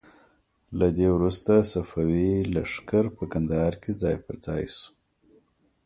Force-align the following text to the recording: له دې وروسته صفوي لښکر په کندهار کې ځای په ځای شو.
له 0.79 0.87
دې 0.97 1.07
وروسته 1.15 1.53
صفوي 1.71 2.31
لښکر 2.55 3.05
په 3.17 3.23
کندهار 3.33 3.73
کې 3.81 3.91
ځای 4.01 4.15
په 4.25 4.31
ځای 4.45 4.63
شو. 4.75 4.89